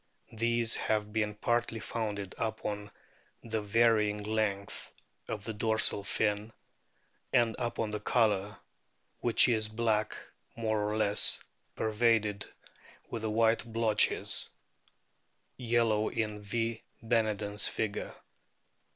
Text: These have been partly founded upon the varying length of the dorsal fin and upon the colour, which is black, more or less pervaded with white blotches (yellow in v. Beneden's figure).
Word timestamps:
These 0.33 0.75
have 0.77 1.13
been 1.13 1.35
partly 1.35 1.79
founded 1.79 2.33
upon 2.39 2.89
the 3.43 3.61
varying 3.61 4.23
length 4.23 4.91
of 5.27 5.43
the 5.43 5.53
dorsal 5.53 6.03
fin 6.03 6.53
and 7.31 7.55
upon 7.59 7.91
the 7.91 7.99
colour, 7.99 8.57
which 9.19 9.47
is 9.47 9.67
black, 9.67 10.17
more 10.55 10.83
or 10.83 10.97
less 10.97 11.39
pervaded 11.75 12.47
with 13.11 13.25
white 13.25 13.63
blotches 13.63 14.49
(yellow 15.55 16.09
in 16.09 16.41
v. 16.41 16.81
Beneden's 17.03 17.67
figure). 17.67 18.15